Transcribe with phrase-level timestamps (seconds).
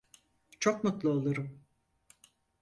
[0.59, 1.61] Çok mutlu olurum.